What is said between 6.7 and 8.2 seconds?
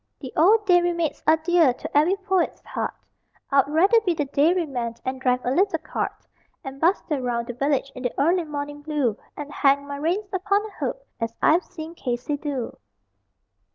bustle round the village in the